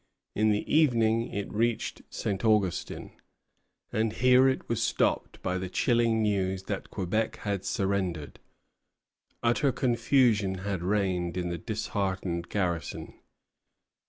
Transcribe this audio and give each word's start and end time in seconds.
In 0.35 0.49
the 0.49 0.65
evening 0.67 1.31
it 1.31 1.53
reached 1.53 2.01
St. 2.09 2.43
Augustin; 2.43 3.11
and 3.93 4.13
here 4.13 4.49
it 4.49 4.67
was 4.67 4.81
stopped 4.81 5.39
by 5.43 5.59
the 5.59 5.69
chilling 5.69 6.23
news 6.23 6.63
that 6.63 6.89
Quebec 6.89 7.35
had 7.35 7.63
surrendered. 7.63 8.39
Utter 9.43 9.71
confusion 9.71 10.55
had 10.65 10.81
reigned 10.81 11.37
in 11.37 11.49
the 11.49 11.59
disheartened 11.59 12.49
garrison. 12.49 13.13